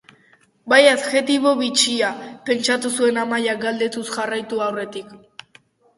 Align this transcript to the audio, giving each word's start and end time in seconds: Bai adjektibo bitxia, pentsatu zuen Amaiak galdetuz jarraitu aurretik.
Bai 0.71 0.79
adjektibo 0.91 1.51
bitxia, 1.59 2.09
pentsatu 2.49 2.93
zuen 3.01 3.19
Amaiak 3.25 3.61
galdetuz 3.67 4.07
jarraitu 4.17 4.65
aurretik. 4.71 5.13